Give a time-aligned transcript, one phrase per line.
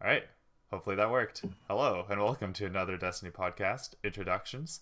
[0.00, 0.24] All right.
[0.70, 1.44] Hopefully that worked.
[1.68, 3.94] Hello and welcome to another Destiny podcast.
[4.04, 4.80] Introductions.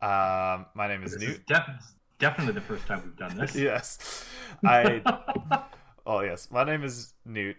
[0.00, 1.30] Um, my name is This Newt.
[1.30, 3.54] is def- definitely the first time we've done this.
[3.56, 4.24] yes.
[4.64, 5.02] I.
[6.06, 7.56] oh yes, my name is Newt,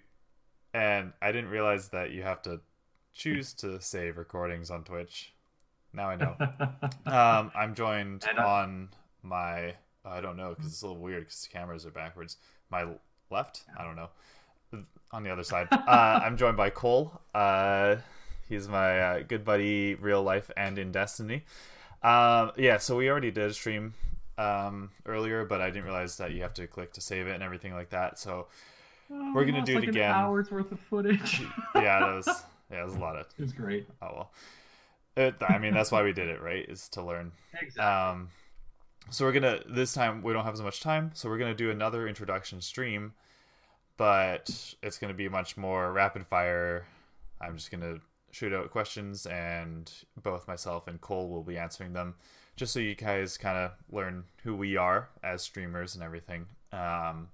[0.73, 2.61] and I didn't realize that you have to
[3.13, 5.33] choose to save recordings on Twitch.
[5.93, 6.35] Now I know.
[7.05, 8.89] Um, I'm joined on
[9.23, 9.73] my.
[10.03, 12.37] I don't know because it's a little weird because the cameras are backwards.
[12.69, 12.85] My
[13.29, 13.63] left.
[13.77, 14.09] I don't know.
[15.11, 17.21] On the other side, uh, I'm joined by Cole.
[17.33, 17.95] Uh,
[18.49, 21.43] he's my uh, good buddy, real life and in Destiny.
[22.03, 23.93] Um, yeah, so we already did a stream
[24.37, 27.41] um, earlier, but I didn't realize that you have to click to save it and
[27.43, 28.19] everything like that.
[28.19, 28.47] So
[29.09, 30.11] Oh, We're gonna do it like again.
[30.11, 31.41] Hour's worth of footage.
[31.75, 32.27] yeah, that was
[32.71, 33.25] yeah, it was a lot of.
[33.37, 33.87] it was great.
[34.01, 34.31] Oh well.
[35.15, 36.67] It, I mean, that's why we did it, right?
[36.67, 37.31] Is to learn.
[37.59, 37.81] Exactly.
[37.81, 38.29] Um,
[39.09, 41.71] so we're gonna this time we don't have as much time, so we're gonna do
[41.71, 43.13] another introduction stream,
[43.97, 46.85] but it's gonna be much more rapid fire.
[47.41, 47.99] I'm just gonna
[48.31, 49.91] shoot out questions, and
[50.21, 52.15] both myself and Cole will be answering them,
[52.55, 56.45] just so you guys kind of learn who we are as streamers and everything.
[56.71, 57.29] Um,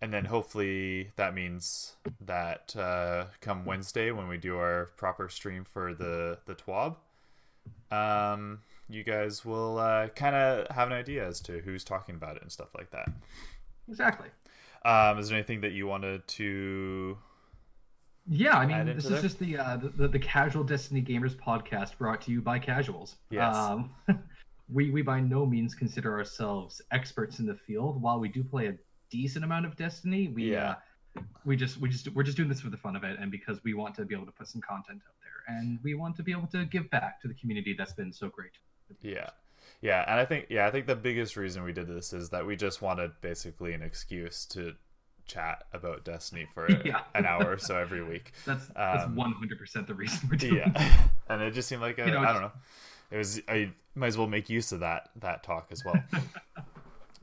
[0.00, 5.64] and then hopefully that means that uh, come Wednesday when we do our proper stream
[5.64, 6.96] for the the TWAB,
[7.90, 12.36] um, you guys will uh, kind of have an idea as to who's talking about
[12.36, 13.08] it and stuff like that.
[13.88, 14.28] exactly.
[14.88, 17.18] Um, is there anything that you wanted to?
[18.26, 19.16] Yeah, I mean, this there?
[19.16, 23.16] is just the, uh, the the Casual Destiny Gamers podcast brought to you by casuals.
[23.30, 23.54] Yes.
[23.54, 23.90] Um,
[24.72, 28.00] we we by no means consider ourselves experts in the field.
[28.00, 28.74] While we do play a
[29.10, 30.76] decent amount of Destiny, we Yeah.
[31.16, 33.30] uh, we just we just we're just doing this for the fun of it, and
[33.30, 36.16] because we want to be able to put some content out there, and we want
[36.16, 38.52] to be able to give back to the community that's been so great.
[39.02, 39.30] Yeah,
[39.80, 42.46] yeah, and I think yeah, I think the biggest reason we did this is that
[42.46, 44.74] we just wanted basically an excuse to
[45.26, 47.00] chat about Destiny for Yeah.
[47.14, 48.32] an hour or so every week.
[48.46, 50.56] That's that's Um, one hundred percent the reason we're doing.
[50.56, 51.10] yeah this.
[51.28, 52.52] and it just seemed like a, You know, I don't know
[53.10, 55.94] it was i might as well make use of that that talk as well.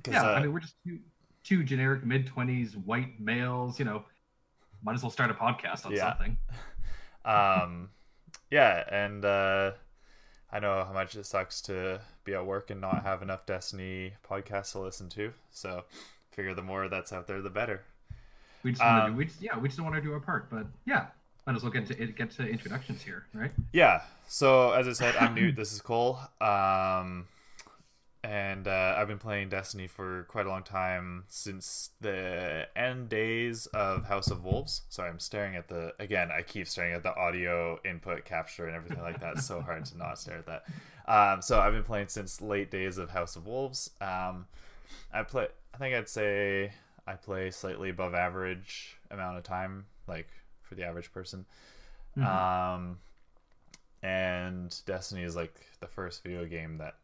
[0.07, 0.99] Yeah, uh, I mean we're just two,
[1.43, 3.79] two generic mid twenties white males.
[3.79, 4.03] You know,
[4.83, 6.09] might as well start a podcast on Yeah.
[6.11, 6.37] something.
[7.25, 7.89] um
[8.51, 9.71] yeah and uh
[10.51, 14.13] i know how much it sucks to be at work and not have enough destiny
[14.29, 15.83] podcasts to listen to so
[16.31, 17.81] figure the more that's out there the better
[18.63, 20.19] We just want to Um, do, we just, yeah, we just want to do our
[20.19, 20.49] part.
[20.49, 21.05] But yeah,
[21.45, 23.51] might as well get to get to introductions here, right?
[23.73, 27.27] yeah so as i said i'm newt this is cole um
[28.25, 33.67] and uh, i've been playing destiny for quite a long time since the end days
[33.67, 34.81] of house of wolves.
[34.89, 38.75] Sorry i'm staring at the again i keep staring at the audio input capture and
[38.75, 39.33] everything like that.
[39.33, 40.63] It's so hard to not stare at that.
[41.07, 43.91] Um, so i've been playing since late days of house of wolves.
[44.01, 44.47] Um,
[45.13, 46.71] i play i think i'd say
[47.05, 50.27] i play slightly above average amount of time like
[50.63, 51.45] for the average person.
[52.17, 52.25] Mhm.
[52.25, 52.97] um,
[54.01, 56.95] and Destiny is like the first video game that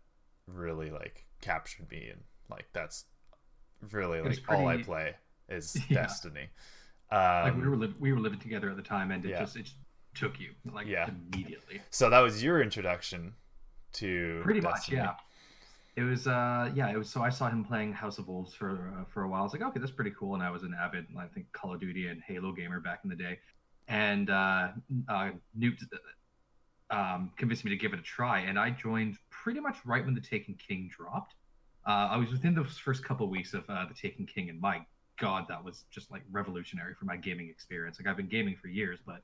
[0.53, 3.05] really like captured me, and like that's
[3.91, 5.15] really like all I play
[5.49, 6.03] is Yeah.
[6.03, 6.49] Destiny.
[7.11, 9.39] like we Um, were li- we were living together at the time, and it yeah.
[9.39, 9.69] just it
[10.13, 11.09] took you like Yeah.
[11.09, 11.81] immediately.
[11.89, 13.33] so that was your introduction
[13.93, 14.97] to Pretty Destiny.
[14.99, 15.15] much, yeah.
[15.97, 18.93] It was uh yeah it was so I saw him playing House of Wolves for
[18.97, 19.41] uh, for a while.
[19.41, 21.73] I was like okay that's pretty cool, and I was an avid I think Call
[21.73, 23.39] of Duty and Halo gamer back in the day,
[23.89, 24.69] and uh,
[25.09, 25.77] uh Newt
[26.91, 30.13] um, convinced me to give it a try, and I joined pretty much right when
[30.13, 31.35] the Taken King dropped.
[31.87, 34.85] Uh, I was within those first couple weeks of uh, the Taken King, and my
[35.19, 37.99] god, that was just like revolutionary for my gaming experience.
[37.99, 39.21] Like I've been gaming for years, but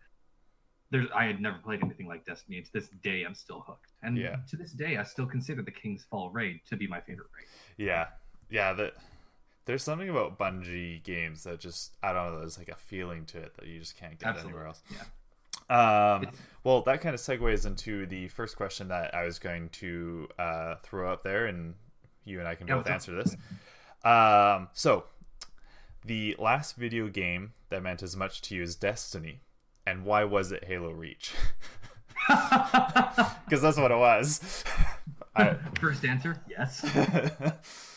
[0.89, 2.57] there's I had never played anything like Destiny.
[2.57, 4.37] And to this day, I'm still hooked, and Yeah.
[4.49, 7.47] to this day, I still consider the King's Fall raid to be my favorite raid.
[7.77, 8.07] yeah,
[8.49, 8.73] yeah.
[8.73, 8.93] That
[9.65, 12.39] there's something about Bungie games that just I don't know.
[12.39, 14.81] There's like a feeling to it that you just can't get Absolutely, anywhere else.
[14.89, 15.03] yeah.
[15.69, 16.27] Um,
[16.63, 20.75] well, that kind of segues into the first question that I was going to uh,
[20.83, 21.75] throw up there, and
[22.25, 23.35] you and I can Yeah, both answer this.
[24.03, 25.05] Um, so,
[26.05, 29.41] the last video game that meant as much to you as Destiny,
[29.85, 31.33] and why was it Halo Reach?
[32.27, 34.65] Because that's what it was.
[35.37, 36.83] I, First answer, yes.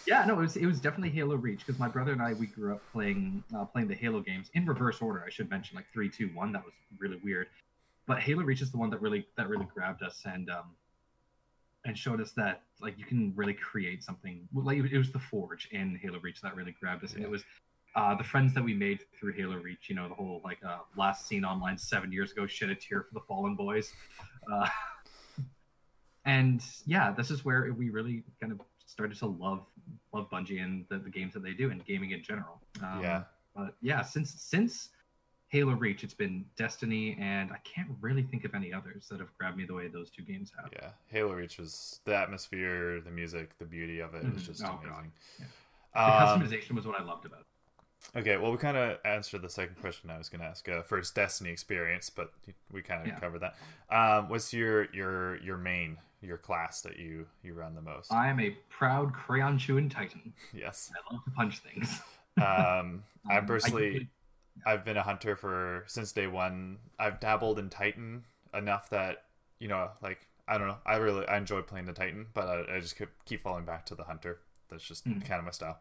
[0.06, 2.46] Yeah, no, it was it was definitely Halo Reach because my brother and I we
[2.46, 5.22] grew up playing uh, playing the Halo games in reverse order.
[5.24, 6.52] I should mention like three, two, one.
[6.52, 7.46] That was really weird,
[8.10, 10.74] but Halo Reach is the one that really that really grabbed us and um
[11.84, 14.48] and showed us that like you can really create something.
[14.52, 17.44] Like it was the Forge in Halo Reach that really grabbed us, and it was
[17.94, 19.88] uh, the friends that we made through Halo Reach.
[19.88, 23.04] You know, the whole like uh, last seen online seven years ago, shed a tear
[23.04, 23.92] for the fallen boys.
[24.52, 24.68] Uh,
[26.24, 29.66] and yeah, this is where we really kind of started to love
[30.12, 32.60] love Bungie and the, the games that they do and gaming in general.
[32.82, 33.22] Um, Yeah.
[33.54, 34.88] But yeah, since since
[35.50, 39.36] Halo Reach, it's been Destiny, and I can't really think of any others that have
[39.36, 40.70] grabbed me the way those two games have.
[40.72, 44.46] Yeah, Halo Reach was the atmosphere, the music, the beauty of it was Mhm.
[44.46, 45.12] just Oh, amazing.
[45.38, 45.46] Yeah.
[46.04, 47.46] The Um, customization was what I loved about it.
[48.16, 50.68] okay, well, we kind of answered the second question I was going to ask.
[50.68, 52.32] Uh, first, Destiny experience, but
[52.70, 53.20] we kind of Yeah.
[53.20, 53.56] covered that.
[53.90, 58.12] Um, what's your your your main your class that you you run the most?
[58.12, 60.32] I am a proud crayon chewing titan.
[60.52, 60.92] yes.
[60.94, 62.00] I love to punch things.
[62.38, 64.08] Um, I Um, personally,
[64.66, 66.78] I've been a hunter for since day one.
[66.98, 68.24] I've dabbled in Titan
[68.54, 69.24] enough that
[69.58, 72.76] you know, like I don't know, I really I enjoy playing the Titan, but I,
[72.76, 74.40] I just keep keep falling back to the hunter.
[74.68, 75.24] That's just Mm.
[75.24, 75.78] kind of my style.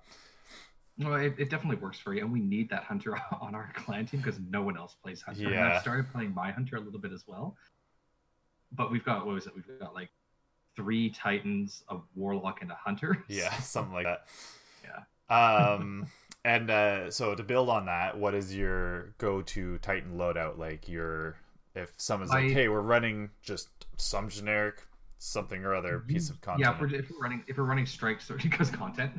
[0.97, 4.05] Well, it, it definitely works for you, and we need that hunter on our clan
[4.05, 5.49] team because no one else plays hunter.
[5.49, 5.73] And Yeah.
[5.73, 7.55] I've started playing my hunter a little bit as well,
[8.71, 9.55] but we've got what was it?
[9.55, 10.09] We've got like
[10.75, 13.23] three titans, a warlock, and a hunter.
[13.29, 14.27] Yeah, something like that.
[14.83, 15.03] Yeah.
[15.29, 16.07] Um,
[16.45, 20.57] and uh, so to build on that, what is your go-to Titan loadout?
[20.57, 21.37] Like your
[21.75, 24.83] if someone's like, "Hey, we're running just some generic
[25.17, 27.85] something or other piece of content." Yeah, if we're, if we're running if we're running
[27.85, 29.11] strikes because content.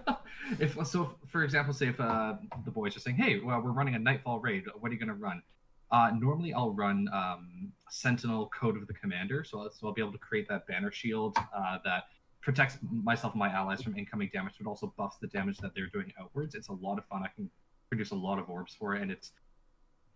[0.58, 2.34] if so, for example, say if uh,
[2.64, 4.64] the boys are saying, "Hey, well, we're running a Nightfall raid.
[4.78, 5.42] What are you going to run?"
[5.90, 10.12] Uh, normally, I'll run um, Sentinel Code of the Commander, so, so I'll be able
[10.12, 12.04] to create that banner shield uh, that
[12.44, 15.86] protects myself and my allies from incoming damage, but also buffs the damage that they're
[15.88, 16.54] doing outwards.
[16.54, 17.22] It's a lot of fun.
[17.24, 17.50] I can
[17.88, 19.32] produce a lot of orbs for it, and it's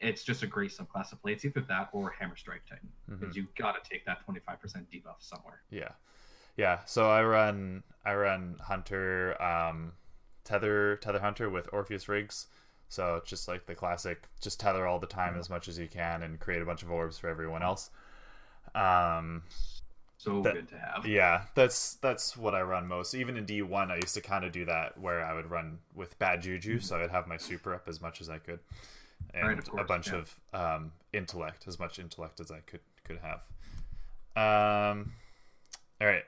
[0.00, 1.32] it's just a great subclass to play.
[1.32, 3.18] It's either that or Hammer Strike Titan, Mhm.
[3.18, 5.62] because you got to take that 25% debuff somewhere.
[5.70, 5.90] Yeah,
[6.56, 6.84] yeah.
[6.84, 9.94] So I run I run Hunter, um,
[10.44, 12.46] tether tether Hunter with Orpheus rigs.
[12.90, 15.88] So it's just like the classic, just tether all the time as much as you
[15.88, 17.90] can and create a bunch of orbs for everyone else.
[18.74, 19.42] Um,
[20.20, 21.06] So That- good to have.
[21.06, 23.14] yeah, that's that's what I run most.
[23.14, 25.78] Even in D one, I used to kind of do that where I would run
[25.94, 28.58] with bad juju, so I'd have my super up as much as I could,
[29.32, 30.16] and Right, of a bunch yeah.
[30.16, 33.42] of um, intellect, as much intellect as I could could have.
[34.36, 35.12] Um,
[36.00, 36.24] all right,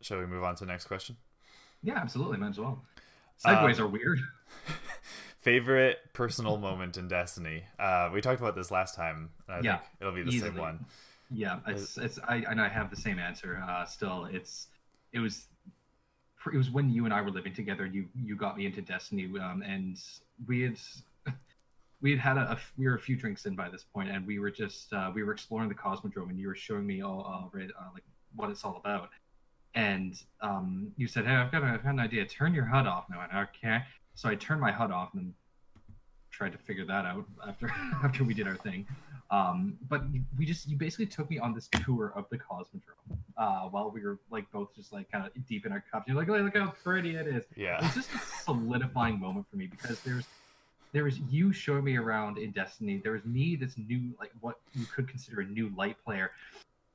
[0.00, 1.16] shall we move on to the next question?
[1.82, 2.38] Yeah, absolutely.
[2.38, 2.82] Might as well.
[3.44, 4.20] Um, Segways are weird.
[5.40, 7.64] Favorite personal moment in Destiny?
[7.78, 9.28] Uh, we talked about this last time.
[9.46, 10.50] I Yeah, think it'll be the easily.
[10.52, 10.86] same one.
[11.34, 13.62] Yeah, it's it's I and I have the same answer.
[13.68, 14.68] Uh, still, it's
[15.12, 15.46] it was
[16.52, 17.86] it was when you and I were living together.
[17.86, 19.98] You you got me into Destiny, um, and
[20.46, 20.78] we had
[22.00, 24.26] we had had a, a we were a few drinks in by this point, and
[24.26, 27.50] we were just uh, we were exploring the Cosmodrome, and you were showing me all,
[27.52, 27.58] uh,
[27.92, 28.04] like
[28.36, 29.10] what it's all about.
[29.74, 32.24] And um, you said, "Hey, I've got, a, I've got an idea.
[32.26, 33.78] Turn your HUD off." And I went, "Okay."
[34.14, 35.34] So I turned my HUD off and then
[36.34, 37.68] tried to figure that out after
[38.04, 38.86] after we did our thing.
[39.30, 40.02] Um, but
[40.38, 44.02] we just you basically took me on this tour of the Cosmodrome uh, while we
[44.02, 46.06] were like both just like kind of deep in our cups.
[46.06, 47.44] You're like, "Oh, look how pretty it is.
[47.56, 50.26] Yeah, It's just a solidifying moment for me because there's
[50.92, 53.00] there was you showing me around in Destiny.
[53.02, 56.32] There was me, this new like what you could consider a new light player,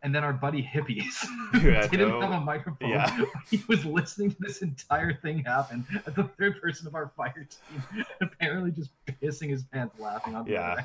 [0.01, 1.25] and then our buddy Hippies
[1.63, 2.89] Yeah, didn't no- have a microphone.
[2.89, 3.23] yeah.
[3.49, 7.47] He was listening to this entire thing happen at the third person of our fire
[7.49, 8.91] team, apparently just
[9.21, 10.75] pissing his pants laughing on the Yeah.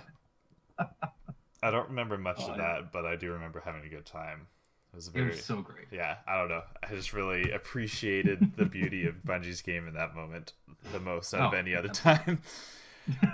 [1.62, 2.62] I don't remember much Oh, of yeah.
[2.74, 4.46] that, but I do remember having a good time.
[4.92, 5.86] It was a It very was so great.
[5.90, 6.16] yeah.
[6.26, 6.62] I don't know.
[6.82, 10.52] I just really appreciated the beauty of Bungie's game in that moment
[10.92, 12.40] the most out of Oh, any other time.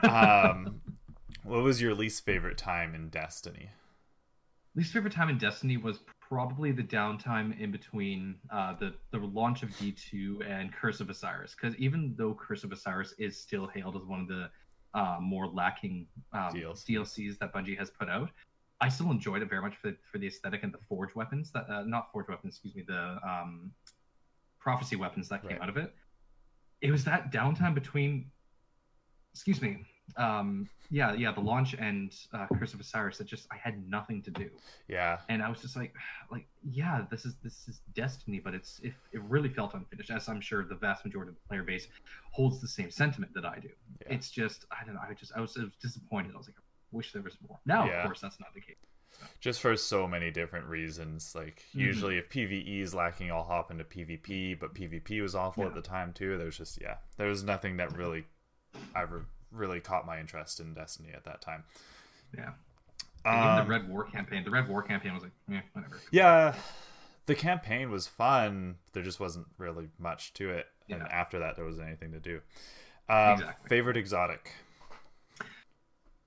[0.03, 0.81] um,
[1.43, 3.71] what was your least favorite time in Destiny?
[4.77, 9.63] Least favorite time in Destiny was probably the downtime in between uh, the the launch
[9.65, 11.57] of D2 and Curse of Osiris.
[11.61, 14.49] Because even though Curse of Osiris is still hailed as one of the
[14.95, 16.91] uh, more lacking um, DLC.
[16.91, 18.31] DLCs that Bungie has put out,
[18.81, 21.69] I still enjoyed it very much for, for the aesthetic and the forge weapons that
[21.69, 23.73] uh, not forge weapons, excuse me, the um,
[24.59, 25.63] prophecy weapons that came Right.
[25.63, 25.95] out of it.
[26.81, 28.31] It was that downtime between,
[29.35, 29.85] excuse me,
[30.17, 34.23] um, yeah, yeah, the launch and uh, Curse of Osiris that just I had nothing
[34.23, 34.51] to do
[34.89, 35.95] Yeah, and I was just like,
[36.31, 40.29] like, yeah, this is this is Destiny, but it's if it really felt unfinished, as
[40.29, 41.87] I'm sure the vast majority of the player base
[42.33, 43.69] holds the same sentiment that I do.
[44.03, 44.15] Yeah.
[44.15, 46.33] It's just I don't know, I just I was, I was disappointed.
[46.35, 47.59] I was like, I wish there was more.
[47.67, 47.99] Now, Yeah.
[48.01, 48.77] of course, that's not the case.
[49.39, 51.35] just for so many different reasons.
[51.35, 51.81] Like Mhm.
[51.81, 54.59] usually, if PVE is lacking, I'll hop into PvP.
[54.59, 56.37] But PvP was awful at the time too.
[56.37, 58.25] There was just yeah, there was nothing that really
[58.97, 61.65] ever really caught my interest in Destiny at that time.
[62.37, 62.51] Yeah,
[63.25, 64.45] Um, the Red War campaign.
[64.45, 66.01] The Red War campaign was like, yeah, whatever.
[66.11, 66.55] yeah,
[67.27, 68.77] the campaign was fun.
[68.93, 72.41] There just wasn't really much to it, and after that, there wasn't anything to do.
[73.09, 73.69] Um, Exactly.
[73.69, 74.53] Favorite exotic?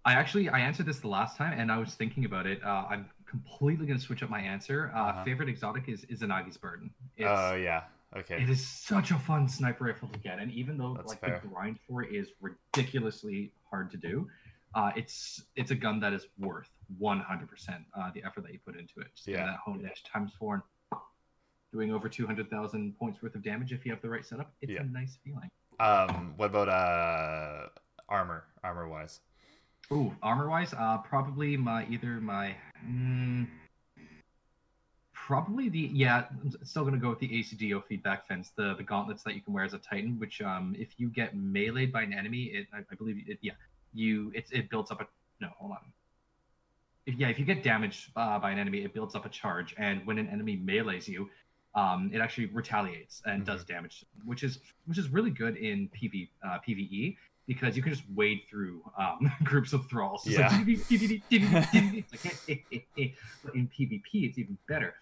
[0.05, 2.61] I actually I answered this the last time, and I was thinking about it.
[2.63, 4.91] Uh, I'm completely gonna switch up my answer.
[4.93, 5.23] Uh, Uh-huh.
[5.23, 6.91] Favorite exotic is is Izanagi's burden.
[7.15, 7.83] It's, Oh yeah,
[8.17, 8.35] okay.
[8.41, 11.39] It is such a fun sniper rifle to get, and even though That's like fair.
[11.41, 14.27] the grind for it is ridiculously hard to do,
[14.75, 18.59] uh, it's it's a gun that is worth 100 percent uh, the effort that you
[18.65, 19.07] put into it.
[19.15, 19.45] Just Yeah.
[19.45, 20.63] that Honed Edge times four and
[21.71, 24.53] doing over 200,000 points worth of damage if you have the right setup.
[24.61, 24.81] It's Yeah.
[24.81, 25.49] a nice feeling.
[25.79, 27.69] Um, what about uh
[28.09, 28.45] armor?
[28.63, 29.19] Armor wise,
[29.91, 32.55] Ooh, armor wise, uh, probably my either my
[32.87, 33.47] mm,
[35.27, 36.25] probably the yeah.
[36.29, 39.53] I'm still gonna go with the ACDO feedback fence, the the gauntlets that you can
[39.53, 40.19] wear as a Titan.
[40.19, 43.53] Which um, if you get meleeed by an enemy, it I, I believe it yeah
[43.93, 45.07] you it it builds up a
[45.39, 45.77] no hold on.
[47.05, 49.75] If, yeah, if you get damaged uh, by an enemy, it builds up a charge,
[49.77, 51.29] and when an enemy melees you,
[51.75, 56.29] um, it actually retaliates and does damage, which is which is really good in PV
[56.45, 57.15] uh, PVE
[57.45, 60.25] because you can just wade through um, groups of thralls.
[60.25, 60.47] It's Yeah.
[60.49, 60.67] like.
[63.43, 64.93] But in PvP, it's even better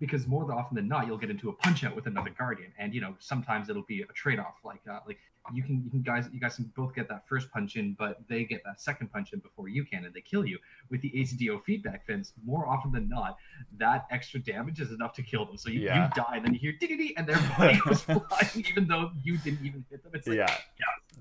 [0.00, 2.94] because more often than not, you'll get into a punch out with another guardian, and
[2.94, 4.56] you know sometimes it'll be a trade off.
[4.64, 5.18] Like uh, like
[5.54, 8.18] you can you can guys you guys can both get that first punch in, but
[8.28, 10.58] they get that second punch in before you can, and they kill you.
[10.90, 13.36] With the ACDO feedback fence, more often than not,
[13.78, 15.56] that extra damage is enough to kill them.
[15.56, 16.08] So you, Yeah.
[16.08, 18.20] you die, and then you hear dee and their body was flying,
[18.68, 20.12] even though you didn't even hit them.
[20.14, 20.56] It's like, yeah.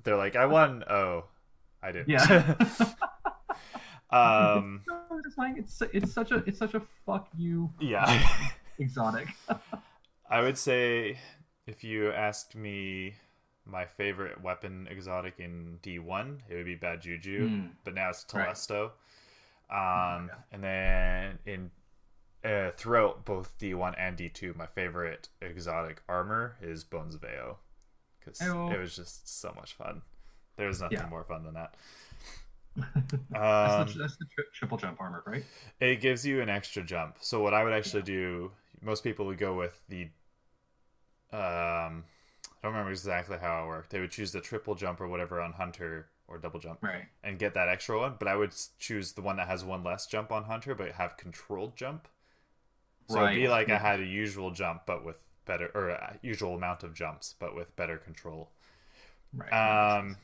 [0.03, 0.83] They're like, I won.
[0.89, 1.25] Oh,
[1.81, 2.09] I didn't.
[2.09, 2.55] Yeah.
[4.11, 4.81] um.
[4.87, 5.35] "No, it's.
[5.79, 8.05] It's it's such a it's such a fuck you Yeah.
[8.79, 9.27] Exotic.
[10.29, 11.19] I would say
[11.67, 13.15] if you asked me
[13.65, 17.69] my favorite weapon exotic in D1, it would be Bad Juju, Mm.
[17.83, 18.47] but now it's Right.
[18.49, 18.91] Telesto.
[19.71, 21.71] Oh Um, and then in
[22.43, 27.55] uh, throughout both D1 and D2, my favorite exotic armor is Bones of Eão
[28.19, 30.03] because it was just so much fun.
[30.55, 31.07] There's nothing Yeah.
[31.07, 31.73] more fun than that.
[32.75, 32.93] that's,
[33.33, 35.43] Um, the, that's the tri- triple jump armor, right?
[35.79, 37.17] It gives you an extra jump.
[37.21, 38.51] So what I would actually do,
[38.81, 40.09] most people would go with the
[41.31, 42.03] um
[42.43, 43.91] I don't remember exactly how it worked.
[43.91, 47.05] They would choose the triple jump or whatever on Hunter or double jump Right.
[47.23, 50.07] and get that extra one, but I would choose the one that has one less
[50.07, 52.07] jump on Hunter but have controlled jump.
[53.07, 56.55] So it'd be like I had a usual jump but with better or a usual
[56.55, 58.49] amount of jumps but with better control.
[59.33, 59.53] Right.
[59.53, 60.17] Um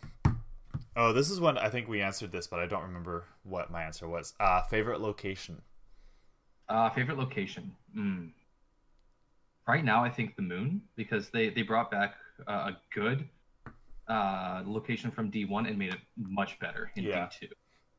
[0.96, 3.84] Oh, this is one I think we answered this, but I don't remember what my
[3.84, 4.34] answer was.
[4.40, 5.62] Uh favorite location.
[6.70, 7.76] Uh, favorite location.
[7.96, 8.32] Mm.
[9.68, 12.16] Right now, I think the moon because they they brought back
[12.48, 13.28] uh, a good
[14.08, 17.28] uh, location from D1 and made it much better in Yeah.
[17.42, 17.48] D2.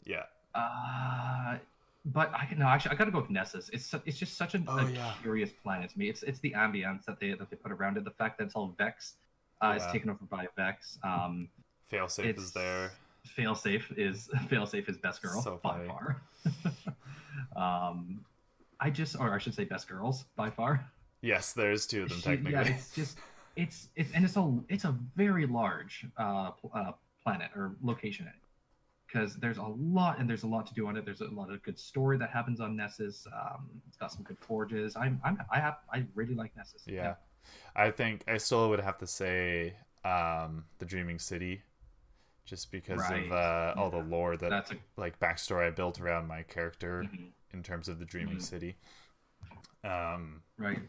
[0.05, 0.25] Yeah.
[0.55, 1.59] Uh,
[2.05, 3.69] but I can no actually I gotta go with Nessus.
[3.73, 5.15] It's su- it's just such a, Oh, a yeah.
[5.23, 6.09] curious planet to me.
[6.09, 8.05] It's it's the ambience that they that they put around it.
[8.05, 9.15] The fact that it's all Vex,
[9.63, 9.93] uh, it's Yeah.
[9.93, 10.99] taken over by Vex.
[11.05, 11.49] Um,
[11.91, 12.91] Failsafe is there.
[13.39, 16.21] Failsafe is Failsafe is best girl So by far.
[17.57, 18.25] um,
[18.81, 20.85] I just, or I should say, best girls by far.
[21.23, 22.53] Yes, there's two of them technically.
[22.53, 23.19] yeah, it's just,
[23.57, 28.27] it's it's and it's a it's a very large uh, uh planet or location
[29.07, 31.05] because there's a lot and there's a lot to do on it.
[31.05, 33.27] There's a lot of good story that happens on Nessus.
[33.33, 34.97] Um, it's got some good forges.
[34.97, 36.87] I'm I'm I have I really like Nessus.
[36.87, 37.15] yeah.
[37.77, 41.63] I think I still would have to say um the Dreaming City
[42.47, 43.27] just because Right.
[43.27, 47.09] of uh, all the lore that that's a like backstory I built around my character
[47.09, 48.41] mhm, in terms of the Dreaming Mhm.
[48.41, 48.77] City.
[49.85, 50.83] Um right.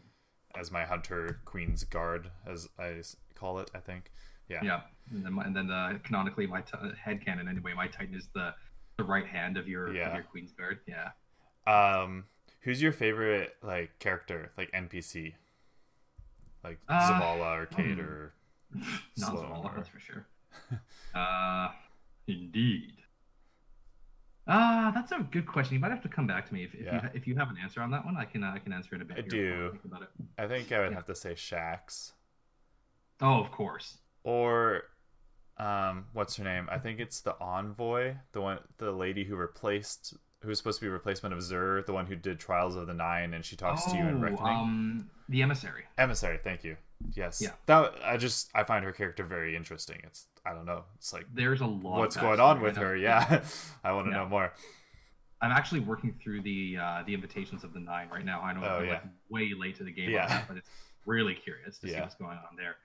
[0.58, 3.02] As my hunter queen's guard as I
[3.34, 4.10] call it, I think.
[4.48, 4.60] Yeah.
[4.62, 4.80] Yeah,
[5.10, 7.72] and then, my- and then uh, canonically, my t- head cannon anyway.
[7.74, 8.54] My Titan is the
[8.96, 10.08] the right hand of your Yeah.
[10.10, 10.78] of your Queen's Guard.
[10.86, 11.10] Yeah.
[11.66, 12.24] Um
[12.60, 15.34] who's your favorite like character, like NPC?
[16.62, 18.00] Like Uh, Zavala or Cayde hmm.
[18.00, 18.32] or
[19.18, 20.26] Not Zavala, or- that's for sure.
[21.14, 21.68] uh,
[22.28, 22.92] indeed.
[24.46, 25.74] Ah, that's a good question.
[25.74, 27.00] You might have to come back to me if, if you Yeah.
[27.00, 28.16] ha- if you have an answer on that one.
[28.16, 29.18] I can uh, I can answer it a bit.
[29.18, 29.70] I do.
[29.72, 30.08] think about it.
[30.38, 30.96] I think I would Yeah.
[30.96, 32.12] have to say Shax.
[33.20, 33.98] Oh, of course.
[34.24, 34.84] or
[35.58, 40.14] um what's her name i think it's the envoy the one the lady who replaced
[40.40, 42.92] who was supposed to be replacement of xur the one who did trials of the
[42.94, 45.84] nine and she talks to you in Oh, reckoning um, the emissary.
[45.96, 46.76] emissary thank you
[47.12, 47.50] yes Yeah.
[47.66, 51.26] that i just i find her character very interesting it's i don't know it's like
[51.32, 51.98] There's a lot.
[51.98, 53.40] what's going on with her yeah
[53.84, 54.16] i want to Yeah.
[54.24, 54.52] know more
[55.44, 58.40] I'm actually working through the uh, the invitations of the nine right now.
[58.40, 58.90] I know Oh, I'm yeah.
[58.92, 60.22] like way late to the game Yeah.
[60.24, 60.70] on that, but it's
[61.06, 62.76] really curious to see what's going on there.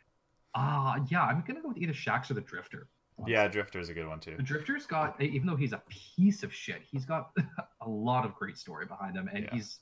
[0.55, 2.87] Uh yeah, I'm gonna go with either Shax or the Drifter.
[3.27, 6.53] yeah drifter's a good one too The Drifter's got, even though he's a piece of
[6.53, 7.31] shit, he's got
[7.81, 9.49] a lot of great story behind him, and Yeah.
[9.53, 9.79] he's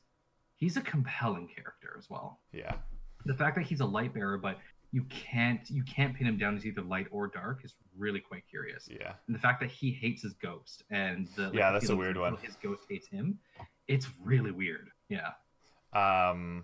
[0.55, 2.41] he's a compelling character as well.
[2.51, 2.75] yeah
[3.25, 4.57] The fact that he's a light bearer, but
[4.91, 8.43] you can't you can't pin him down as either light or dark is really quite
[8.49, 8.87] curious.
[8.89, 11.95] yeah And the fact that he hates his ghost and the, like, Yeah, that's a
[11.95, 12.37] weird one.
[12.37, 13.39] His ghost hates him.
[13.87, 14.89] It's really weird.
[15.09, 15.31] Yeah.
[15.93, 16.63] um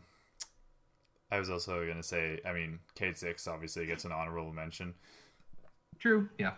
[1.31, 4.93] i was also gonna say i mean cayde six obviously gets an honorable mention
[5.99, 6.27] True.
[6.37, 6.53] Yeah.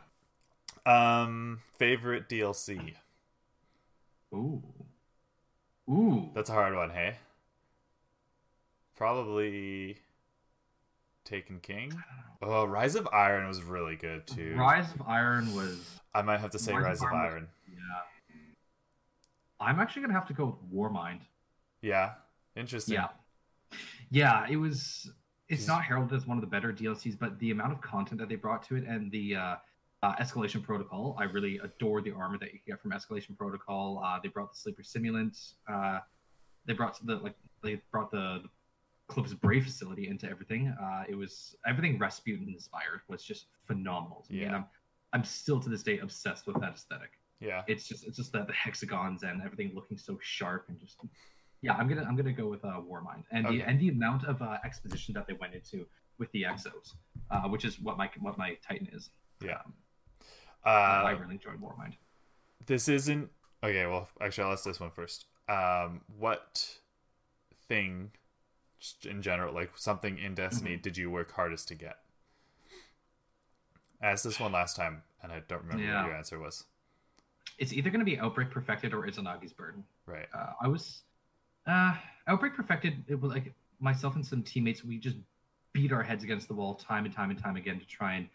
[0.88, 2.93] Um, favorite DLC.
[4.34, 4.63] Ooh.
[5.89, 6.29] Ooh.
[6.34, 7.15] That's a hard one, hey.
[8.95, 9.98] Probably
[11.25, 11.91] Taken King.
[12.41, 14.55] Oh, Rise of Iron was really good too.
[14.58, 16.00] Rise of Iron was.
[16.13, 18.36] I might have to say Rise of Rise of Iron was- Yeah.
[19.60, 21.22] I'm actually gonna have to go with Warmind.
[21.82, 22.13] Yeah,
[22.55, 22.94] interesting.
[22.96, 23.08] Yeah.
[24.12, 25.12] Yeah, it was.
[25.50, 28.29] It's not heralded as one of the better DLCs, but the amount of content that
[28.29, 29.55] they brought to it and the uh,
[30.01, 34.01] uh, Escalation Protocol, I really adore the armor that you get from Escalation Protocol.
[34.03, 35.53] Uh, they brought the Sleeper Simulant.
[35.67, 36.00] Uh,
[36.65, 38.50] they brought the like they brought the, the
[39.07, 40.67] Clovis Bray facility into everything.
[40.81, 44.25] Uh, it was everything Rasputin inspired was just phenomenal.
[44.29, 44.57] me, and Yeah.
[44.57, 44.65] I'm
[45.13, 47.63] I'm still to this day obsessed with that aesthetic Yeah.
[47.67, 50.97] it's just it's just that the hexagons and everything looking so sharp and just
[51.62, 53.57] yeah i'm gonna i'm gonna go with uh warmind and Okay.
[53.59, 55.85] the and the amount of uh, exposition that they went into
[56.17, 56.95] with the exos
[57.31, 59.09] uh, which is what my what my titan is
[59.41, 59.62] Yeah.
[59.63, 59.74] Um,
[60.65, 61.93] i Uh, really enjoyed warmind
[62.65, 63.29] this isn't
[63.63, 63.85] okay.
[63.85, 65.25] Well, actually, I'll ask this one first.
[65.47, 66.67] Um, what
[67.69, 68.12] thing,
[68.79, 70.82] just in general, like something in Destiny, Mm-hmm.
[70.82, 71.98] did you work hardest to get?
[74.01, 76.01] I asked this one last time, and I don't remember Yeah.
[76.01, 76.65] what your answer was.
[77.58, 80.27] it's either gonna be outbreak perfected or izanagi's burden Right.
[80.34, 81.03] uh, I was
[81.67, 81.96] uh,
[82.27, 83.03] Outbreak Perfected.
[83.08, 84.84] It was like myself and some teammates.
[84.84, 85.15] We just
[85.74, 88.27] beat our heads against the wall time and time and time again to try and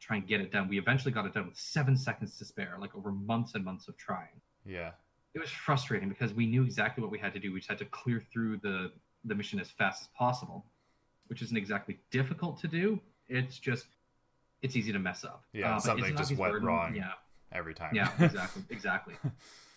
[0.00, 0.68] try and get it done.
[0.68, 3.88] We eventually got it done with seven seconds to spare, like over months and months
[3.88, 4.40] of trying.
[4.64, 4.92] Yeah.
[5.34, 7.52] It was frustrating because we knew exactly what we had to do.
[7.52, 8.92] We just had to clear through the
[9.28, 10.64] the mission as fast as possible,
[11.28, 13.00] which isn't exactly difficult to do.
[13.28, 13.86] It's just
[14.62, 15.44] it's easy to mess up.
[15.52, 16.94] Yeah, but something just went Burden, wrong.
[16.96, 17.12] Yeah,
[17.52, 17.94] Every time.
[17.94, 19.14] yeah, exactly, exactly.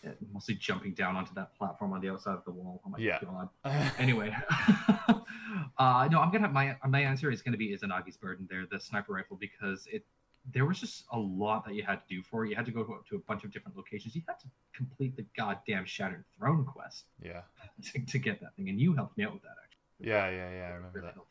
[0.04, 2.82] Yeah, mostly jumping down onto that platform on the outside of the wall.
[2.86, 3.20] Oh my Yeah.
[3.24, 3.50] god.
[4.00, 4.36] Anyway,
[5.78, 8.80] uh, no, I'm gonna have my my answer is gonna be Izanagi's burden there, the
[8.80, 10.06] sniper rifle, because it
[10.52, 12.50] there was just a lot that you had to do for it.
[12.50, 14.16] You had to go to a bunch of different locations.
[14.16, 17.42] You had to complete the goddamn Shattered Throne quest yeah.
[17.94, 20.10] to, to get that thing, and you helped me out with that actually.
[20.10, 20.30] Yeah.
[20.30, 20.50] Yeah.
[20.52, 20.64] Yeah.
[20.68, 21.14] I remember Really that.
[21.14, 21.28] helpful.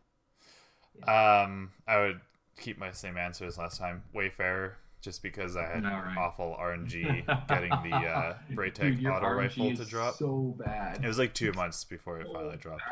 [1.09, 2.21] Um, I would
[2.59, 4.03] keep my same answer as last time.
[4.13, 6.17] Wayfarer, just because I had right.
[6.19, 10.15] awful RNG getting the uh, Braytech Dude, auto RNG rifle to drop.
[10.17, 11.03] So bad.
[11.03, 12.83] It was like two months before it finally dropped.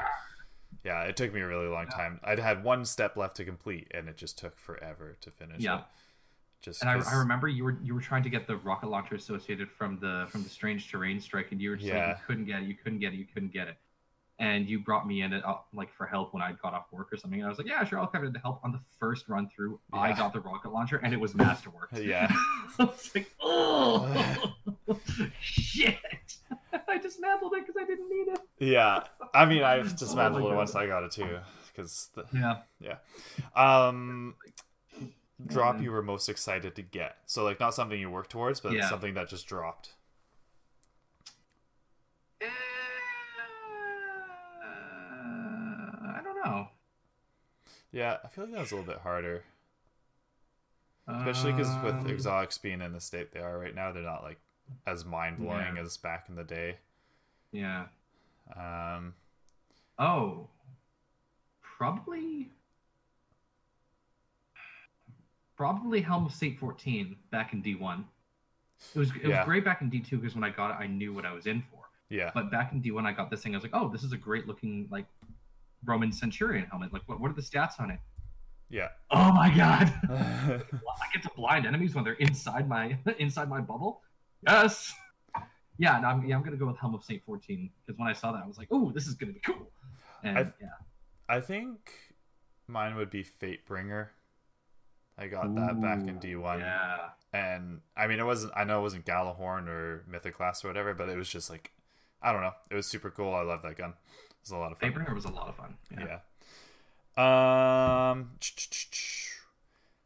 [0.85, 2.20] Yeah, it took me a really long time.
[2.24, 5.78] I'd had one step left to complete, and it just took forever to finish Yeah.
[5.81, 5.85] it.
[6.61, 9.14] Just And I, I remember you were you were trying to get the rocket launcher
[9.14, 12.44] associated from the from the strange terrain strike, and you were just like you couldn't
[12.47, 13.77] get it, you couldn't get it, you couldn't get it.
[14.40, 17.12] And you brought me in it up like for help when I got off work
[17.12, 17.40] or something.
[17.40, 18.61] And I was like, yeah, sure, I'll come in to help.
[18.62, 21.90] On the first run through, I got the rocket launcher, and it was masterwork.
[21.92, 22.29] Yeah.
[22.79, 24.55] I was like, oh
[25.40, 25.97] shit!
[26.88, 28.40] I dismantled it because I didn't need it.
[28.61, 31.38] Yeah, I mean, I've dismantled Oh it once I got it too,
[31.73, 32.97] because yeah, Yeah.
[33.57, 34.35] um
[35.46, 35.85] drop man.
[35.85, 37.18] you were most excited to get.
[37.27, 38.88] So like not something you work towards, but Yeah.
[38.88, 39.90] something that just dropped.
[44.62, 46.68] Uh, I don't know.
[47.92, 49.44] Yeah, I feel like that was a little bit harder,
[51.07, 54.22] especially because with Um, exotics being in the state they are right now, they're not
[54.22, 54.38] like
[54.87, 55.83] as mind blowing Yeah.
[55.83, 56.79] as back in the day.
[57.53, 57.87] Yeah.
[58.55, 59.14] Um,
[59.98, 60.48] Oh,
[61.61, 62.51] probably,
[65.62, 68.05] probably Helm of Saint 14 back in D1.
[68.94, 69.38] It was it Yeah.
[69.40, 71.47] was great back in D2 because when I got it, I knew what I was
[71.47, 71.81] in for.
[72.11, 73.55] yeah, But back in D1, I got this thing.
[73.55, 75.07] I was like, oh, this is a great looking like
[75.85, 76.92] Roman Centurion helmet.
[76.92, 77.99] Like, what what are the stats on it?
[78.71, 79.92] yeah, Oh my god!
[80.11, 84.03] I get to blind enemies when they're inside my inside my bubble.
[84.47, 84.94] Yes.
[85.81, 88.12] Yeah, no, I'm, yeah, I'm gonna go with Helm of Saint 14 because when I
[88.12, 89.71] saw that, I was like, oh, this is gonna be cool.
[90.23, 90.68] And I- yeah.
[91.29, 91.92] I think
[92.68, 94.09] mine would be Fatebringer.
[95.18, 96.61] I got that back in D1.
[96.61, 97.09] Yeah.
[97.33, 98.52] and I mean, it wasn't.
[98.57, 101.72] I know it wasn't Gjallarhorn or Mythoclast or whatever, but it was just like,
[102.22, 102.52] I don't know.
[102.70, 103.35] It was super cool.
[103.35, 103.90] I love that gun.
[103.90, 104.92] It was a lot of fun.
[104.92, 105.76] Fatebringer was a lot of fun.
[105.90, 106.18] Yeah.
[107.16, 108.11] Yeah.
[108.12, 108.31] Um,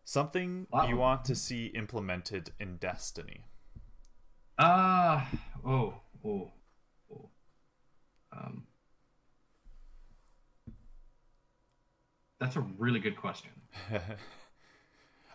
[0.05, 0.87] something Wow.
[0.89, 3.45] you want to see implemented in Destiny.
[4.59, 5.25] Uh
[5.67, 5.95] oh
[6.25, 6.51] oh
[7.13, 7.29] oh.
[8.33, 8.65] Um.
[12.41, 13.51] That's a really good question.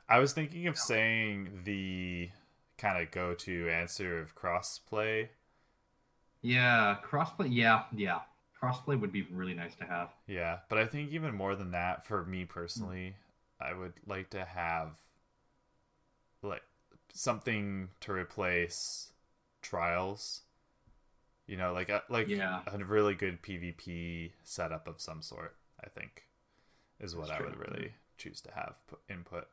[0.09, 2.29] I was thinking of saying the
[2.77, 5.29] kind of go-to answer of crossplay.
[6.41, 7.47] Yeah, crossplay.
[7.51, 8.21] Yeah, yeah,
[8.61, 10.09] crossplay would be really nice to have.
[10.27, 12.91] Yeah, but I think even more than that, for me hmm.
[12.93, 13.15] personally,
[13.59, 14.91] I would like to have
[16.41, 16.63] like
[17.13, 19.11] something to replace
[19.61, 20.41] trials.
[21.47, 22.61] You know, like a, like Yeah.
[22.67, 25.55] a really good PvP setup of some sort.
[25.83, 26.23] I think
[26.99, 29.47] is what That's I would really choose to have put input.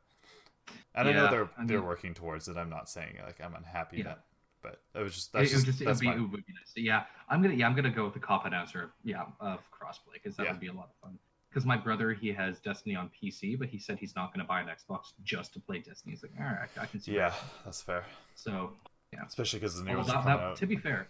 [0.94, 2.57] And I know Yeah, they're I they're working towards it.
[2.57, 4.05] I'm not saying like I'm unhappy Yeah.
[4.05, 4.24] that,
[4.62, 6.20] but it was just It, that's it just, just it would that's be, my- it
[6.20, 6.72] would be nice.
[6.77, 8.92] Yeah, I'm gonna yeah I'm gonna go with the cop out answer.
[9.05, 10.53] Yeah, of crossplay because that Yeah.
[10.53, 11.18] would be a lot of fun.
[11.50, 14.61] Because my brother he has Destiny on PC, but he said he's not gonna buy
[14.61, 16.12] an Xbox just to play Destiny.
[16.14, 17.12] He's like, all right, I can see.
[17.12, 18.05] that." yeah, that's fair.
[18.35, 18.72] So
[19.12, 21.09] yeah, Especially because the new that, that, to be fair,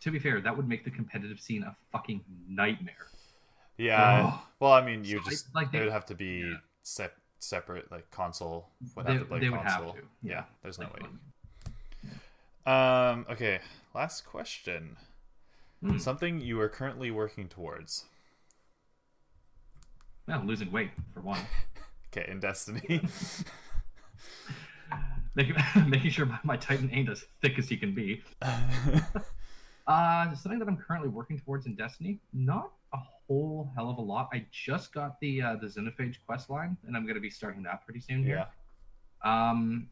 [0.00, 3.06] to be fair, that would make the competitive scene a fucking nightmare.
[3.78, 4.32] Yeah.
[4.34, 4.46] Oh.
[4.60, 6.56] well, I mean, you So I- just like, it they- would have to be yeah.
[7.38, 9.92] Sep- separate, like console would they have to play they would console.
[9.92, 10.08] have to.
[10.22, 12.72] Yeah, there's no Like, way.
[12.72, 13.26] Um.
[13.30, 13.60] Okay.
[13.94, 14.96] Last question.
[15.82, 15.98] Hmm.
[15.98, 18.04] Something you are currently working towards.
[20.26, 21.40] Well, losing weight for one.
[22.10, 23.02] Okay, in Destiny.
[25.34, 25.56] making,
[25.88, 28.22] making sure my, my Titan ain't as thick as he can be.
[29.86, 34.02] Uh, something that I'm currently working towards in Destiny, not a whole hell of a
[34.02, 34.28] lot.
[34.32, 37.62] I just got the uh, the Xenophage quest line, and I'm going to be starting
[37.64, 38.46] that pretty soon here.
[39.24, 39.50] yeah.
[39.50, 39.88] Um,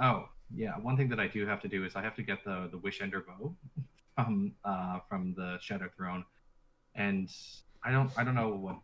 [0.00, 2.44] oh yeah, one thing that I do have to do is I have to get
[2.44, 3.54] the the Wish Ender bow
[4.14, 6.24] from uh from the Shattered Throne,
[6.94, 7.28] and
[7.84, 8.76] I don't I don't know what.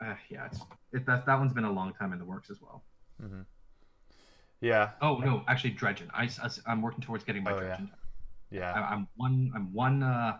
[0.00, 0.60] Uh, yeah, it's
[0.92, 2.84] it, that that one's been a long time in the works as well.
[3.20, 3.40] Mm-hmm.
[4.60, 4.90] Yeah.
[5.00, 6.08] Oh no, actually Dredgen.
[6.14, 7.76] I, I am working towards getting my Oh, yeah.
[7.76, 7.90] Dredgen.
[8.50, 8.72] Yeah.
[8.72, 10.38] I, I'm one I'm one uh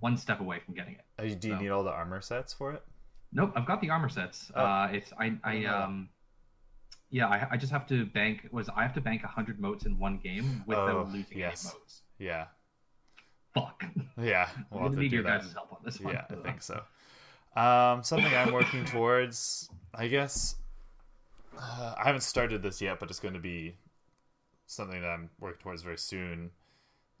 [0.00, 1.04] one step away from getting it.
[1.18, 2.82] Uh, Do you so- need all the armor sets for it?
[3.32, 4.50] Nope, I've got the armor sets.
[4.54, 4.64] Oh.
[4.64, 5.82] Uh, it's I I I didn't know that.
[5.84, 6.08] um
[7.10, 9.98] yeah I, I just have to bank was I have to bank hundred motes in
[9.98, 11.66] one game without Oh, losing yes.
[11.66, 12.02] any motes.
[12.18, 12.46] Yeah.
[13.54, 13.84] Fuck.
[14.20, 14.48] Yeah.
[14.56, 15.42] I'm We'll gonna have to need your that.
[15.42, 16.14] guys' help on this one.
[16.14, 16.82] Yeah, I think so.
[17.56, 20.54] Um, something I'm working towards, I guess.
[21.58, 23.74] Uh, I haven't started this yet, but it's going to be
[24.66, 26.50] something that I'm working towards very soon.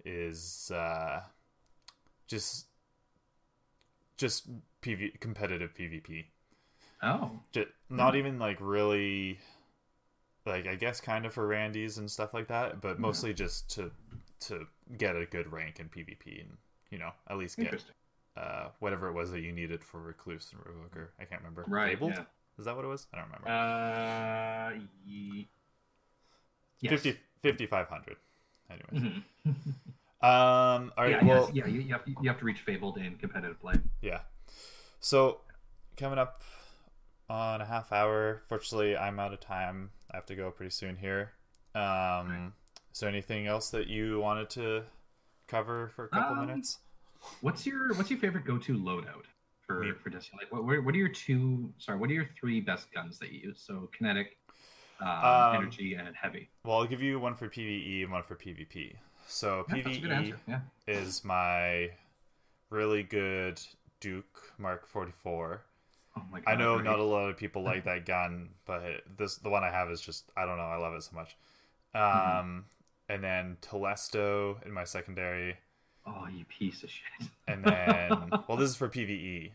[0.04, 1.22] Is uh,
[2.28, 2.67] just
[4.18, 4.48] just
[4.82, 6.26] PV competitive PvP.
[7.02, 9.38] Oh, Just, not even like really,
[10.44, 13.90] like I guess kind of for Randy's and stuff like that, but mostly just to
[14.40, 16.56] to get a good rank in PvP and
[16.90, 17.82] you know at least get
[18.36, 21.08] uh, whatever it was that you needed for Recluse and Revoker.
[21.20, 21.64] I can't remember.
[21.68, 21.90] Right.
[21.90, 22.12] Fabled?
[22.14, 22.24] Yeah.
[22.58, 23.06] Is that what it was?
[23.12, 23.48] I don't remember.
[23.48, 25.48] Uh, ye...
[26.80, 27.00] yes.
[27.42, 28.16] 50, 5,500.
[28.70, 29.22] Anyways.
[29.46, 29.54] Mhm.
[30.20, 31.10] Um, all right.
[31.10, 31.72] yeah, well, yes, yeah.
[31.72, 33.74] You, you have to, you have to reach Fabled in competitive play.
[34.02, 34.20] yeah.
[35.00, 35.40] So,
[35.96, 36.42] coming up
[37.30, 38.42] on a half hour.
[38.48, 39.90] Fortunately, I'm out of time.
[40.12, 41.32] I have to go pretty soon here.
[41.74, 42.50] Um, Right.
[42.92, 44.82] Is there anything else that you wanted to
[45.46, 46.78] cover for a couple Um, minutes?
[47.42, 49.26] What's your What's your favorite go to loadout
[49.66, 50.38] for Me- for Destiny?
[50.42, 51.72] Like, what what what are your two?
[51.78, 53.60] Sorry, what are your three best guns that you use?
[53.64, 54.36] So kinetic,
[55.00, 56.48] um, Um, energy, and heavy.
[56.64, 58.96] Well, I'll give you one for PVE and one for PvP.
[59.28, 60.34] So Yeah, that's a good PVE.
[60.46, 60.60] Yeah.
[60.86, 61.90] is my
[62.70, 63.60] really good
[64.00, 65.62] Duke Mark 44.
[66.16, 66.50] Oh my god.
[66.50, 66.84] I know right.
[66.84, 70.00] not a lot of people like that gun, but this the one I have is
[70.00, 71.36] just I don't know, I love it so much.
[71.94, 72.64] Um
[73.08, 75.56] and then Telesto in my secondary
[76.06, 77.28] Oh, you piece of shit.
[77.46, 78.10] and then
[78.48, 79.50] well this is for PvE.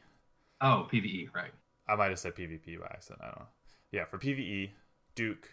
[0.61, 1.51] oh, PVE, right?
[1.87, 3.47] I might have said PvP by accident, I don't know.
[3.91, 4.69] Yeah, for PvE,
[5.15, 5.49] Duke,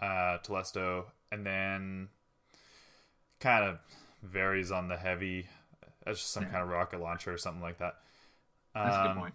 [0.00, 2.08] uh Telesto, and then
[3.40, 3.78] kind of
[4.22, 5.48] varies on the heavy.
[6.04, 6.50] That's just some Yeah.
[6.50, 7.96] kind of rocket launcher or something like that.
[8.74, 9.34] That's a good Um, point.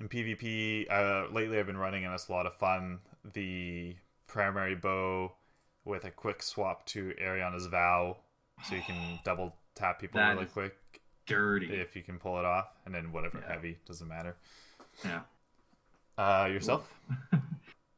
[0.00, 3.00] in PvP, uh, lately I've been running and it's a lot of fun.
[3.24, 5.36] The primary bow
[5.84, 8.18] with a quick swap to Ariana's Vow,
[8.64, 10.76] so you can double tap people That really quick
[11.26, 11.74] Dirty.
[11.74, 13.52] if you can pull it off, and then whatever Yeah.
[13.52, 14.36] heavy doesn't matter.
[15.04, 15.22] Yeah.
[16.18, 16.92] Uh, yourself?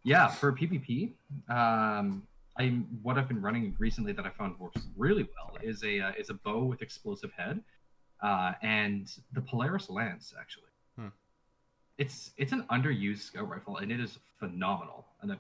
[0.05, 1.13] Yeah, for PvP,
[1.49, 2.27] um,
[2.59, 2.69] I
[3.03, 6.31] what I've been running recently that I found works really well is a uh, is
[6.31, 7.63] a bow with explosive head,
[8.23, 10.73] uh, and the Polaris lance actually.
[10.97, 11.09] Hmm.
[11.99, 15.07] It's it's an underused scout rifle and it is phenomenal.
[15.23, 15.37] And I,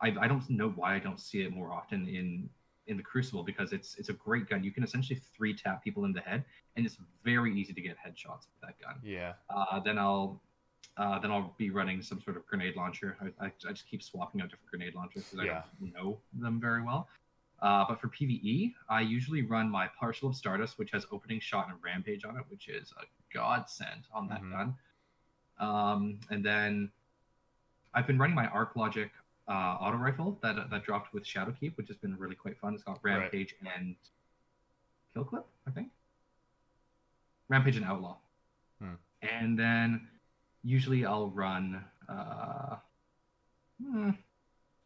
[0.00, 2.48] I I don't know why I don't see it more often in
[2.86, 4.62] in the Crucible because it's it's a great gun.
[4.62, 6.44] You can essentially three tap people in the head,
[6.76, 8.96] and it's very easy to get headshots with that gun.
[9.02, 9.32] Yeah.
[9.48, 10.40] Uh, then I'll
[10.96, 13.16] uh, then I'll be running some sort of grenade launcher.
[13.20, 15.58] I, I, I just keep swapping out different grenade launchers because Yeah.
[15.58, 17.08] I don't know them very well.
[17.62, 21.68] Uh, but for PVE, I usually run my Parcel of Stardust, which has opening shot
[21.68, 24.50] and rampage on it, which is a godsend on that Mhm.
[24.50, 24.76] gun.
[25.58, 26.90] Um, and then
[27.92, 29.10] I've been running my Arc Logic
[29.48, 32.72] uh, auto rifle that that dropped with Shadowkeep, which has been really quite fun.
[32.74, 33.16] It's got Right.
[33.18, 33.96] rampage and
[35.12, 35.90] kill clip, I think.
[37.48, 38.16] Rampage and Outlaw.
[38.80, 38.94] Hmm.
[39.22, 40.08] And then
[40.62, 42.76] usually I'll run uh,
[43.82, 44.10] hmm,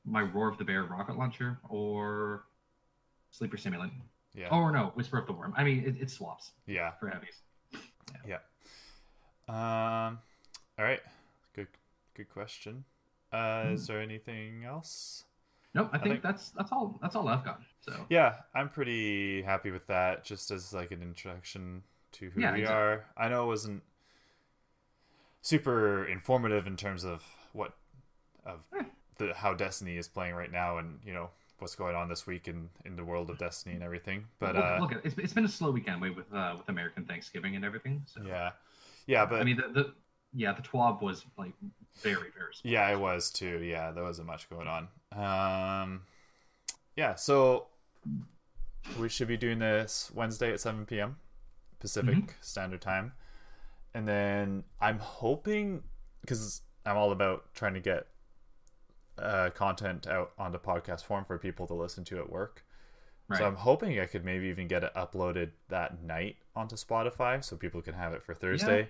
[0.05, 2.45] my Roar of the Bear rocket launcher or
[3.31, 3.91] Sleeper Simulant.
[4.35, 4.49] Yeah.
[4.51, 5.55] Or no, Whisper of the Worm.
[5.57, 6.93] I mean, it, it swaps Yeah.
[6.99, 7.41] for heavies.
[8.27, 8.39] Yeah.
[9.49, 10.19] Um.
[10.79, 11.01] All right.
[11.55, 11.69] Good.
[12.15, 12.85] Good question.
[13.33, 13.75] Uh, Hmm.
[13.75, 15.25] Is there anything else?
[15.75, 17.61] Nope, I think, think- that's that's all that's all I've got.
[17.81, 20.25] So Yeah, I'm pretty happy with that.
[20.25, 21.83] Just as like an introduction
[22.13, 22.81] to who Yeah, we exactly.
[22.83, 23.05] are.
[23.17, 23.83] I know it wasn't
[25.45, 27.75] super informative in terms of what
[28.45, 28.61] of
[29.19, 32.49] the how Destiny is playing right now, and you know what's going on this week
[32.49, 34.25] in in the world of Destiny and everything.
[34.41, 37.05] But look, uh, look it's, it's been a slow weekend with with, uh, with American
[37.05, 38.03] Thanksgiving and everything.
[38.07, 38.51] So yeah,
[39.07, 39.95] yeah, but I mean the, the
[40.35, 41.53] yeah the TWAB was like
[42.01, 42.73] very very small.
[42.73, 43.61] Yeah, it was too.
[43.63, 44.89] Yeah, there wasn't much going on.
[45.13, 46.03] Um,
[46.97, 47.67] yeah, so
[48.99, 51.17] we should be doing this Wednesday at 7 p.m.
[51.81, 52.31] Pacific Mm-hmm.
[52.41, 53.13] Standard Time.
[53.95, 55.83] And then I'm hoping,
[56.21, 58.07] because I'm all about trying to get
[59.19, 62.65] uh, content out onto podcast form for people to listen to at work.
[63.29, 63.39] Right.
[63.39, 67.57] So I'm hoping I could maybe even get it uploaded that night onto Spotify so
[67.57, 68.89] people can have it for Thursday.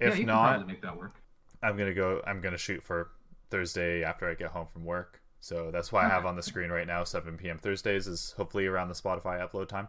[0.00, 1.20] yeah, If you not, make that work.
[1.62, 2.22] I'm gonna go.
[2.26, 3.10] I'm gonna shoot for
[3.50, 5.20] Thursday after I get home from work.
[5.40, 7.58] So that's why I have on the screen right now 7 p.m.
[7.58, 9.88] Thursdays is hopefully around the Spotify upload time.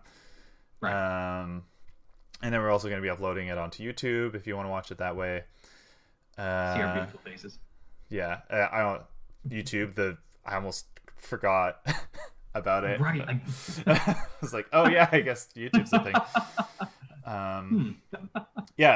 [0.81, 1.41] Right.
[1.41, 1.63] Um,
[2.41, 4.91] and then we're also gonna be uploading it onto YouTube if you want to watch
[4.91, 5.43] it that way.
[6.35, 7.59] See our Uh, beautiful faces.
[8.09, 9.01] yeah, uh, I don't
[9.49, 9.95] YouTube.
[9.95, 10.85] The I almost
[11.17, 11.79] forgot
[12.53, 12.99] about it.
[13.01, 13.25] Right.
[13.25, 13.41] Like,
[13.87, 16.15] I was like, oh yeah, I guess YouTube's a thing.
[17.27, 17.97] Um,
[18.77, 18.95] yeah,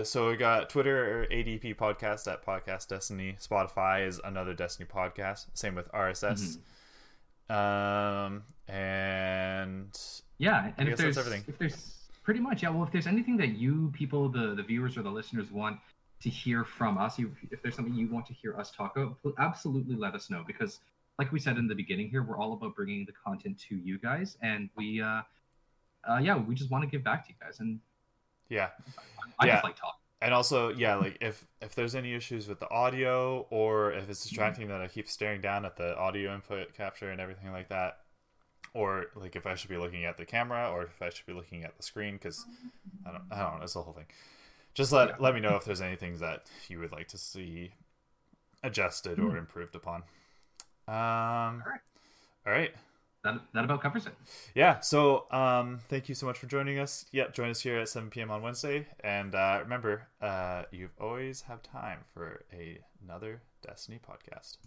[0.00, 3.38] uh, so we got Twitter ADP podcast at Podcast Destiny.
[3.40, 5.46] Spotify is another Destiny podcast.
[5.54, 6.58] Same with RSS.
[7.48, 9.98] Um, and
[10.36, 11.44] yeah, and I if guess that's there's everything.
[11.48, 11.94] if there's
[12.26, 15.10] pretty much yeah, well if there's anything that you people the the viewers or the
[15.10, 15.78] listeners want
[16.20, 19.16] to hear from us, you, if there's something you want to hear us talk about,
[19.38, 20.80] absolutely let us know because
[21.18, 23.98] like we said in the beginning here, we're all about bringing the content to you
[23.98, 25.22] guys, and we uh,
[26.08, 27.78] uh yeah, we just want to give back to you guys, and
[28.48, 28.70] yeah,
[29.38, 29.52] I Yeah.
[29.52, 30.00] just like talking.
[30.20, 34.22] and also yeah, like if if there's any issues with the audio or if it's
[34.22, 37.98] distracting that I keep staring down at the audio input capture and everything like that,
[38.76, 41.32] or like if I should be looking at the camera or if I should be
[41.32, 42.46] looking at the screen because
[43.06, 44.06] I don't I don't know it's the whole thing.
[44.74, 45.16] Just let Yeah.
[45.18, 47.72] let me know if there's anything that you would like to see
[48.62, 50.02] adjusted or improved upon.
[50.88, 51.80] Um, All right.
[52.46, 52.74] all right.
[53.24, 54.14] That that about covers it.
[54.54, 57.06] Yeah, so um, thank you so much for joining us.
[57.12, 58.30] Yep, join us here at 7 p.m.
[58.30, 58.86] on Wednesday.
[59.02, 64.58] And uh, remember, uh, you've always have time for a, another Destiny podcast.